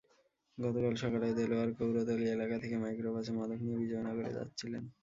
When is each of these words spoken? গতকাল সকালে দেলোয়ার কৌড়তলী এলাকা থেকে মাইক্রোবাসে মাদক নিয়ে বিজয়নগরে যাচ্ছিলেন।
গতকাল 0.57 0.93
সকালে 1.03 1.27
দেলোয়ার 1.37 1.69
কৌড়তলী 1.77 2.25
এলাকা 2.35 2.55
থেকে 2.63 2.75
মাইক্রোবাসে 2.83 3.31
মাদক 3.37 3.59
নিয়ে 3.65 3.81
বিজয়নগরে 3.81 4.31
যাচ্ছিলেন। 4.37 4.83